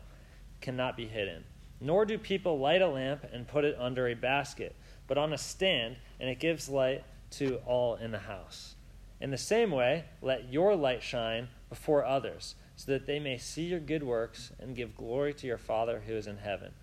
cannot 0.61 0.97
be 0.97 1.07
hidden. 1.07 1.43
Nor 1.79 2.05
do 2.05 2.17
people 2.17 2.57
light 2.57 2.81
a 2.81 2.87
lamp 2.87 3.23
and 3.31 3.47
put 3.47 3.65
it 3.65 3.77
under 3.77 4.07
a 4.07 4.15
basket, 4.15 4.75
but 5.05 5.17
on 5.17 5.31
a 5.31 5.37
stand, 5.37 5.97
and 6.19 6.29
it 6.29 6.39
gives 6.39 6.69
light 6.69 7.03
to 7.31 7.57
all 7.65 7.95
in 7.95 8.11
the 8.11 8.19
house. 8.19 8.75
In 9.19 9.29
the 9.29 9.37
same 9.37 9.71
way, 9.71 10.05
let 10.21 10.51
your 10.51 10.75
light 10.75 11.03
shine 11.03 11.49
before 11.69 12.03
others, 12.03 12.55
so 12.75 12.91
that 12.93 13.05
they 13.05 13.19
may 13.19 13.37
see 13.37 13.65
your 13.65 13.79
good 13.79 14.03
works 14.03 14.51
and 14.59 14.75
give 14.75 14.95
glory 14.95 15.33
to 15.35 15.45
your 15.45 15.57
Father 15.57 15.99
who 16.07 16.13
is 16.13 16.25
in 16.25 16.37
heaven. 16.37 16.73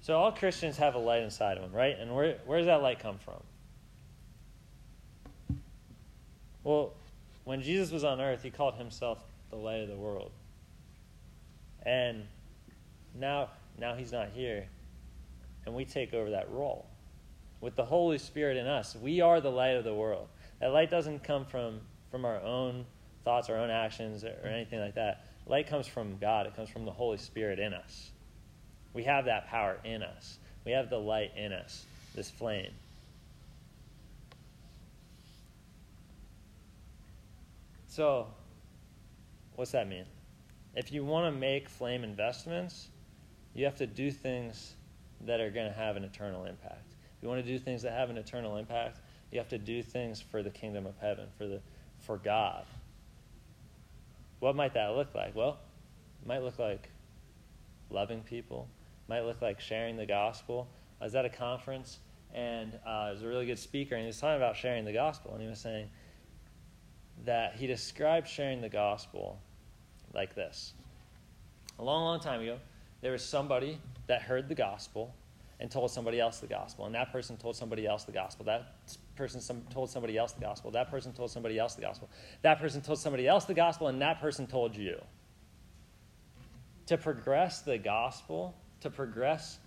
So, 0.00 0.16
all 0.16 0.32
Christians 0.32 0.76
have 0.78 0.94
a 0.94 0.98
light 0.98 1.22
inside 1.22 1.56
of 1.56 1.64
them, 1.64 1.72
right? 1.72 1.96
And 1.98 2.14
where, 2.14 2.38
where 2.46 2.58
does 2.58 2.66
that 2.66 2.82
light 2.82 3.00
come 3.00 3.18
from? 3.18 3.42
Well, 6.64 6.92
when 7.44 7.62
Jesus 7.62 7.90
was 7.90 8.04
on 8.04 8.20
earth, 8.20 8.42
he 8.42 8.50
called 8.50 8.74
himself 8.74 9.24
the 9.50 9.56
light 9.56 9.80
of 9.80 9.88
the 9.88 9.96
world. 9.96 10.30
And 11.84 12.24
now, 13.14 13.48
now 13.78 13.94
he's 13.94 14.12
not 14.12 14.28
here, 14.34 14.66
and 15.64 15.74
we 15.74 15.84
take 15.84 16.12
over 16.12 16.30
that 16.30 16.50
role. 16.50 16.86
With 17.60 17.74
the 17.74 17.84
Holy 17.84 18.18
Spirit 18.18 18.56
in 18.56 18.66
us, 18.66 18.94
we 18.94 19.20
are 19.20 19.40
the 19.40 19.50
light 19.50 19.76
of 19.76 19.84
the 19.84 19.94
world. 19.94 20.28
That 20.60 20.72
light 20.72 20.90
doesn't 20.90 21.24
come 21.24 21.44
from, 21.44 21.80
from 22.10 22.24
our 22.24 22.40
own 22.40 22.84
thoughts, 23.24 23.48
our 23.48 23.56
own 23.56 23.70
actions, 23.70 24.24
or 24.24 24.46
anything 24.46 24.80
like 24.80 24.94
that. 24.94 25.24
Light 25.46 25.66
comes 25.66 25.86
from 25.86 26.18
God, 26.18 26.46
it 26.46 26.54
comes 26.54 26.68
from 26.68 26.84
the 26.84 26.92
Holy 26.92 27.18
Spirit 27.18 27.58
in 27.58 27.72
us. 27.72 28.10
We 28.94 29.04
have 29.04 29.26
that 29.26 29.48
power 29.48 29.78
in 29.84 30.02
us, 30.02 30.38
we 30.64 30.72
have 30.72 30.90
the 30.90 30.98
light 30.98 31.32
in 31.36 31.52
us, 31.52 31.84
this 32.14 32.30
flame. 32.30 32.72
So, 37.86 38.28
what's 39.56 39.72
that 39.72 39.88
mean? 39.88 40.04
If 40.74 40.92
you 40.92 41.04
want 41.04 41.32
to 41.32 41.36
make 41.36 41.68
flame 41.68 42.04
investments, 42.04 42.88
you 43.54 43.64
have 43.64 43.76
to 43.78 43.86
do 43.86 44.10
things 44.10 44.74
that 45.22 45.40
are 45.40 45.50
going 45.50 45.66
to 45.66 45.76
have 45.76 45.96
an 45.96 46.04
eternal 46.04 46.44
impact. 46.44 46.94
If 47.16 47.22
you 47.22 47.28
want 47.28 47.44
to 47.44 47.50
do 47.50 47.58
things 47.58 47.82
that 47.82 47.92
have 47.92 48.10
an 48.10 48.16
eternal 48.16 48.56
impact, 48.56 49.00
you 49.32 49.38
have 49.38 49.48
to 49.48 49.58
do 49.58 49.82
things 49.82 50.20
for 50.20 50.42
the 50.42 50.50
kingdom 50.50 50.86
of 50.86 50.96
heaven, 50.98 51.26
for 51.36 51.46
the 51.46 51.60
for 52.00 52.18
God. 52.18 52.64
What 54.40 54.54
might 54.54 54.74
that 54.74 54.94
look 54.94 55.14
like? 55.14 55.34
Well, 55.34 55.58
it 56.22 56.28
might 56.28 56.42
look 56.42 56.58
like 56.58 56.90
loving 57.90 58.20
people. 58.20 58.68
Might 59.08 59.24
look 59.24 59.40
like 59.40 59.60
sharing 59.60 59.96
the 59.96 60.06
gospel. 60.06 60.68
I 61.00 61.04
was 61.04 61.14
at 61.14 61.24
a 61.24 61.30
conference 61.30 61.98
and 62.34 62.74
uh, 62.86 63.08
was 63.12 63.22
a 63.22 63.26
really 63.26 63.46
good 63.46 63.58
speaker, 63.58 63.94
and 63.94 64.02
he 64.02 64.06
was 64.06 64.20
talking 64.20 64.36
about 64.36 64.56
sharing 64.56 64.84
the 64.84 64.92
gospel, 64.92 65.32
and 65.32 65.42
he 65.42 65.48
was 65.48 65.58
saying 65.58 65.88
that 67.24 67.56
he 67.56 67.66
described 67.66 68.28
sharing 68.28 68.60
the 68.60 68.68
gospel 68.68 69.38
like 70.14 70.34
this. 70.34 70.74
A 71.78 71.84
long, 71.84 72.04
long 72.04 72.20
time 72.20 72.40
ago, 72.40 72.58
there 73.00 73.12
was 73.12 73.24
somebody 73.24 73.78
that 74.08 74.22
heard 74.22 74.48
the 74.48 74.54
gospel 74.54 75.14
and 75.60 75.70
told 75.70 75.90
somebody 75.90 76.20
else 76.20 76.38
the 76.38 76.46
gospel, 76.46 76.86
and 76.86 76.94
that 76.94 77.10
person 77.12 77.36
told 77.36 77.56
somebody 77.56 77.86
else 77.86 78.04
the 78.04 78.12
gospel. 78.12 78.44
That 78.44 78.74
person 79.16 79.40
some, 79.40 79.62
told 79.70 79.90
somebody 79.90 80.16
else 80.16 80.32
the 80.32 80.40
gospel. 80.40 80.70
That 80.70 80.90
person 80.90 81.12
told 81.12 81.30
somebody 81.30 81.58
else 81.58 81.74
the 81.74 81.82
gospel. 81.82 82.08
That 82.42 82.60
person 82.60 82.80
told 82.80 82.98
somebody 82.98 83.26
else 83.26 83.44
the 83.44 83.54
gospel, 83.54 83.88
and 83.88 84.00
that 84.02 84.20
person 84.20 84.46
told 84.46 84.76
you. 84.76 85.00
To 86.86 86.96
progress 86.96 87.62
the 87.62 87.76
gospel, 87.78 88.54
to 88.80 88.90
progress 88.90 89.58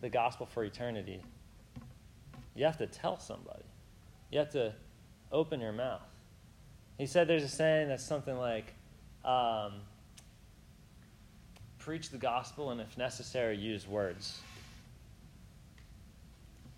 the 0.00 0.08
gospel 0.08 0.46
for 0.46 0.64
eternity, 0.64 1.22
you 2.54 2.64
have 2.64 2.78
to 2.78 2.86
tell 2.86 3.18
somebody. 3.18 3.64
You 4.30 4.38
have 4.38 4.50
to 4.52 4.72
open 5.32 5.60
your 5.60 5.72
mouth. 5.72 6.02
He 6.98 7.06
said 7.06 7.28
there's 7.28 7.42
a 7.42 7.48
saying 7.48 7.88
that's 7.88 8.04
something 8.04 8.36
like, 8.36 8.74
um, 9.24 9.72
preach 11.78 12.10
the 12.10 12.18
gospel 12.18 12.70
and, 12.70 12.80
if 12.80 12.96
necessary, 12.98 13.56
use 13.56 13.86
words. 13.86 14.40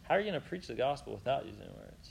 How 0.03 0.15
are 0.15 0.21
you 0.21 0.31
going 0.31 0.41
to 0.41 0.49
preach 0.49 0.67
the 0.67 0.75
gospel 0.75 1.15
without 1.15 1.45
using 1.47 1.63
words? 1.63 2.11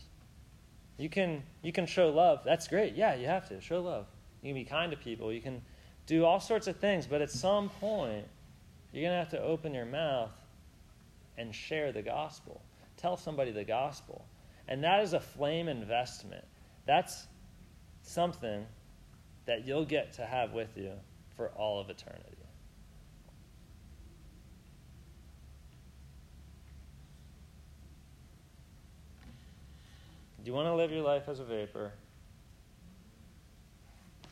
You 0.98 1.10
can, 1.10 1.44
you 1.62 1.72
can 1.72 1.86
show 1.86 2.10
love. 2.10 2.42
That's 2.46 2.68
great. 2.68 2.96
Yeah, 2.96 3.16
you 3.16 3.28
have 3.28 3.48
to. 3.50 3.60
Show 3.62 3.82
love. 3.82 4.06
You 4.42 4.50
can 4.50 4.62
be 4.62 4.66
kind 4.66 4.92
to 4.92 4.98
people. 4.98 5.32
You 5.32 5.42
can 5.42 5.62
do 6.06 6.26
all 6.26 6.40
sorts 6.40 6.68
of 6.68 6.78
things, 6.78 7.08
but 7.08 7.22
at 7.22 7.32
some 7.32 7.70
point, 7.70 8.26
you're 8.92 9.04
going 9.04 9.14
to 9.14 9.20
have 9.20 9.30
to 9.30 9.42
open 9.42 9.74
your 9.74 9.86
mouth 9.86 10.32
and 11.38 11.54
share 11.54 11.92
the 11.92 12.02
gospel. 12.02 12.62
Tell 12.98 13.18
somebody 13.18 13.52
the 13.52 13.64
gospel. 13.64 14.26
And 14.68 14.84
that 14.84 15.02
is 15.04 15.14
a 15.14 15.20
flame 15.20 15.68
investment. 15.68 16.44
That's 16.86 17.28
something 18.04 18.66
that 19.46 19.66
you'll 19.66 19.86
get 19.86 20.14
to 20.14 20.26
have 20.26 20.52
with 20.52 20.78
you 20.78 20.92
for 21.36 21.50
all 21.50 21.80
of 21.80 21.90
eternity. 21.90 22.38
Do 30.44 30.50
you 30.50 30.56
want 30.56 30.68
to 30.68 30.74
live 30.74 30.92
your 30.92 31.04
life 31.04 31.30
as 31.30 31.40
a 31.40 31.44
vapor? 31.44 31.92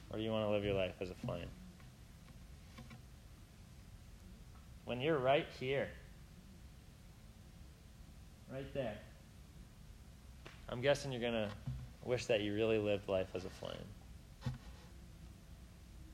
Or 0.09 0.17
do 0.17 0.23
you 0.23 0.31
want 0.31 0.47
to 0.47 0.51
live 0.51 0.63
your 0.63 0.73
life 0.73 0.95
as 1.01 1.11
a 1.11 1.13
flame? 1.13 1.45
When 4.89 4.99
you're 4.99 5.19
right 5.19 5.45
here, 5.59 5.87
right 8.51 8.73
there, 8.73 8.97
I'm 10.67 10.81
guessing 10.81 11.11
you're 11.11 11.21
going 11.21 11.33
to 11.33 11.47
wish 12.03 12.25
that 12.25 12.41
you 12.41 12.55
really 12.55 12.79
lived 12.79 13.07
life 13.07 13.27
as 13.35 13.45
a 13.45 13.51
flame. 13.51 13.75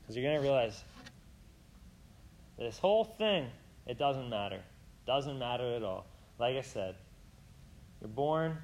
Because 0.02 0.14
you're 0.14 0.26
going 0.26 0.36
to 0.36 0.42
realize 0.42 0.84
this 2.58 2.76
whole 2.76 3.04
thing, 3.04 3.46
it 3.86 3.98
doesn't 3.98 4.28
matter. 4.28 4.60
Doesn't 5.06 5.38
matter 5.38 5.74
at 5.74 5.82
all. 5.82 6.04
Like 6.38 6.56
I 6.56 6.60
said, 6.60 6.96
you're 8.02 8.10
born, 8.10 8.58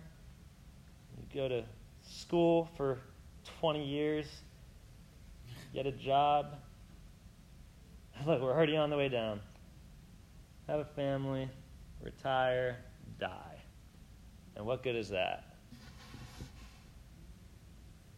you 1.16 1.40
go 1.40 1.48
to 1.48 1.64
school 2.07 2.68
for 2.77 2.98
20 3.61 3.83
years, 3.83 4.27
get 5.72 5.87
a 5.87 5.92
job. 5.92 6.59
Look, 8.27 8.42
we're 8.42 8.53
already 8.53 8.77
on 8.77 8.90
the 8.90 8.96
way 8.98 9.09
down. 9.09 9.40
Have 10.68 10.81
a 10.81 10.85
family, 10.85 11.48
retire, 12.03 12.79
die. 13.18 13.62
And 14.57 14.64
what 14.64 14.83
good 14.83 14.96
is 14.96 15.09
that? 15.09 15.44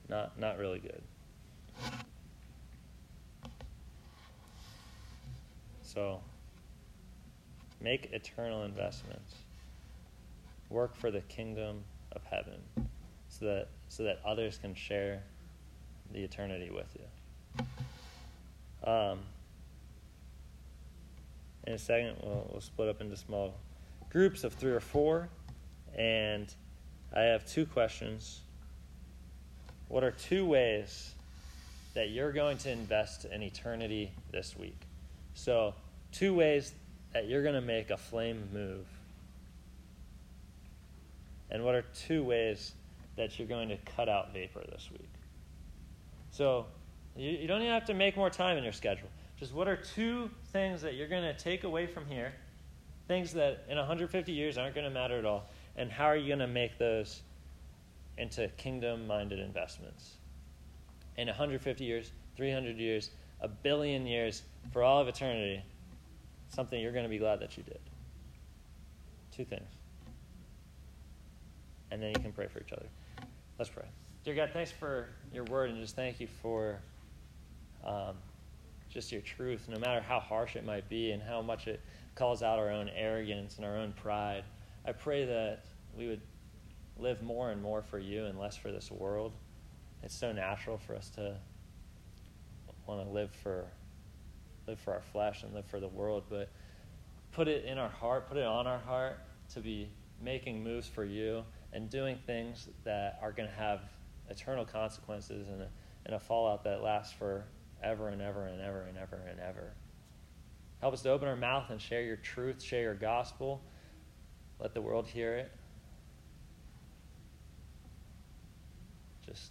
Not, 0.09 0.39
not 0.39 0.59
really 0.59 0.79
good. 0.79 1.03
So, 5.83 6.21
make 7.81 8.11
eternal 8.13 8.65
investments. 8.65 9.37
Work 10.69 10.97
for 10.97 11.11
the 11.11 11.21
kingdom 11.23 11.85
of 12.13 12.23
heaven 12.25 12.61
so 13.29 13.47
that, 13.47 13.69
so 13.89 14.03
that 14.03 14.21
others 14.25 14.59
can 14.59 14.75
share 14.75 15.23
the 16.13 16.21
eternity 16.21 16.71
with 16.71 16.97
you. 16.99 18.89
Um, 18.91 19.21
in 21.67 21.73
a 21.73 21.79
second, 21.79 22.17
we'll, 22.23 22.49
we'll 22.51 22.61
split 22.61 22.89
up 22.89 23.01
into 23.01 23.17
small 23.17 23.55
groups 24.11 24.45
of 24.45 24.53
three 24.55 24.73
or 24.73 24.81
four. 24.81 25.29
And 25.97 26.53
I 27.15 27.23
have 27.23 27.47
two 27.47 27.67
questions. 27.67 28.41
What 29.89 30.03
are 30.03 30.11
two 30.11 30.45
ways 30.45 31.15
that 31.95 32.11
you're 32.11 32.33
going 32.33 32.59
to 32.59 32.71
invest 32.71 33.25
in 33.27 33.43
eternity 33.43 34.11
this 34.33 34.57
week? 34.59 34.81
So, 35.35 35.75
two 36.13 36.35
ways 36.35 36.73
that 37.13 37.29
you're 37.29 37.43
going 37.43 37.55
to 37.55 37.61
make 37.61 37.91
a 37.91 37.97
flame 37.97 38.49
move. 38.53 38.87
And 41.51 41.65
what 41.65 41.75
are 41.75 41.85
two 41.95 42.25
ways 42.25 42.73
that 43.17 43.39
you're 43.39 43.49
going 43.49 43.69
to 43.69 43.77
cut 43.97 44.09
out 44.09 44.33
vapor 44.33 44.63
this 44.71 44.89
week. 44.91 45.09
So 46.31 46.67
you, 47.17 47.31
you 47.31 47.47
don't 47.47 47.61
even 47.61 47.73
have 47.73 47.87
to 47.87 47.95
make 47.95 48.17
more 48.17 48.31
time 48.31 48.57
in 48.57 48.65
your 48.65 48.73
schedule. 48.73 49.09
Just 49.45 49.55
what 49.55 49.69
are 49.69 49.77
two 49.77 50.31
things 50.55 50.81
that 50.81 50.95
you're 50.95 51.07
going 51.07 51.23
to 51.23 51.35
take 51.35 51.65
away 51.65 51.87
from 51.87 52.07
here, 52.07 52.33
things 53.09 53.35
that 53.35 53.67
in 53.69 53.77
150 53.77 54.33
years 54.33 54.57
aren't 54.57 54.75
going 54.75 54.87
to 54.87 54.91
matter 54.91 55.19
at 55.19 55.27
all, 55.27 55.45
and 55.77 55.93
how 55.93 56.07
are 56.07 56.17
you 56.17 56.29
going 56.29 56.39
to 56.39 56.47
make 56.47 56.79
those 56.79 57.21
into 58.17 58.49
kingdom 58.57 59.07
minded 59.07 59.39
investments? 59.39 60.15
In 61.19 61.27
150 61.27 61.85
years, 61.85 62.11
300 62.39 62.79
years, 62.79 63.11
a 63.43 63.49
billion 63.49 64.07
years, 64.07 64.45
for 64.73 64.83
all 64.83 65.03
of 65.03 65.09
eternity, 65.09 65.63
something 66.49 66.81
you're 66.81 66.93
going 66.93 67.05
to 67.05 67.11
be 67.11 67.19
glad 67.19 67.39
that 67.41 67.55
you 67.59 67.65
did. 67.65 67.81
Two 69.37 69.45
things. 69.45 69.69
And 71.91 72.03
then 72.03 72.15
you 72.17 72.23
can 72.23 72.33
pray 72.33 72.47
for 72.47 72.61
each 72.61 72.73
other. 72.73 72.87
Let's 73.59 73.71
pray. 73.71 73.85
Dear 74.25 74.37
God, 74.37 74.53
thanks 74.55 74.71
for 74.71 75.11
your 75.35 75.45
word 75.45 75.69
and 75.69 75.79
just 75.83 75.95
thank 75.95 76.19
you 76.19 76.29
for 76.41 76.79
um, 77.85 78.15
just 78.95 79.11
your 79.11 79.21
truth, 79.21 79.69
no 79.69 79.79
matter 79.79 80.01
how 80.01 80.21
harsh 80.21 80.55
it 80.55 80.65
might 80.65 80.89
be 80.89 81.11
and 81.11 81.21
how 81.21 81.43
much 81.43 81.67
it 81.67 81.81
calls 82.15 82.45
out 82.45 82.61
our 82.61 82.71
own 82.71 82.89
arrogance 82.95 83.57
and 83.57 83.67
our 83.67 83.77
own 83.77 83.93
pride. 83.93 84.45
I 84.87 84.93
pray 84.93 85.25
that 85.27 85.65
we 85.99 86.07
would 86.07 86.21
live 86.97 87.21
more 87.21 87.51
and 87.51 87.61
more 87.61 87.83
for 87.83 87.99
you 87.99 88.27
and 88.27 88.39
less 88.39 88.57
for 88.57 88.71
this 88.71 88.93
world. 88.93 89.33
It's 90.05 90.15
so 90.15 90.31
natural 90.31 90.79
for 90.79 90.95
us 90.95 91.11
to 91.11 91.37
want 92.87 93.05
to 93.05 93.11
live 93.11 93.33
for 93.43 93.67
live 94.67 94.79
for 94.79 94.95
our 94.95 95.03
flesh 95.03 95.43
and 95.43 95.53
live 95.53 95.67
for 95.67 95.81
the 95.81 95.89
world, 95.89 96.25
but 96.31 96.51
put 97.33 97.49
it 97.49 97.65
in 97.65 97.77
our 97.77 97.89
heart, 97.89 98.29
put 98.29 98.39
it 98.39 98.47
on 98.47 98.67
our 98.67 98.79
heart 98.79 99.19
to 99.53 99.61
be 99.61 99.91
making 100.23 100.63
moves 100.63 100.87
for 100.87 101.05
you 101.05 101.45
and 101.73 101.91
doing 101.91 102.17
things 102.27 102.69
that 102.85 103.19
are 103.21 103.33
going 103.33 103.49
to 103.49 103.55
have 103.55 103.81
eternal 104.31 104.65
consequences 104.65 105.49
and 105.49 105.63
a, 105.63 105.69
and 106.07 106.15
a 106.15 106.19
fallout 106.19 106.65
that 106.65 106.83
lasts 106.83 107.13
for 107.13 107.45
ever 107.85 108.09
and 108.09 108.23
ever 108.23 108.47
and 108.47 108.61
ever 108.61 108.83
and 108.83 108.97
ever 108.99 109.21
and 109.29 109.41
ever. 109.41 109.73
Help 110.81 110.95
us 110.95 111.03
to 111.03 111.11
open 111.11 111.29
our 111.29 111.37
mouth 111.37 111.71
and 111.71 111.81
share 111.81 112.03
your 112.03 112.17
truth, 112.17 112.63
share 112.63 112.83
your 112.83 112.95
gospel. 112.95 113.63
Let 114.59 114.75
the 114.75 114.81
world 114.81 115.07
hear 115.07 115.35
it. 115.37 115.53
Just 119.27 119.51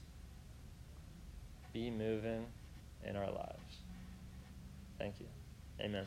be 1.73 1.89
moving 1.89 2.45
in 3.07 3.15
our 3.15 3.31
lives. 3.31 3.77
Thank 4.97 5.19
you. 5.19 5.25
Amen. 5.81 6.05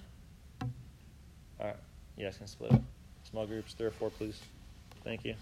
All 0.62 1.66
right. 1.66 1.76
You 2.16 2.24
guys 2.24 2.38
can 2.38 2.46
split 2.46 2.72
up. 2.72 2.82
Small 3.28 3.46
groups, 3.46 3.74
three 3.74 3.86
or 3.86 3.90
four, 3.90 4.10
please. 4.10 4.40
Thank 5.04 5.24
you. 5.24 5.34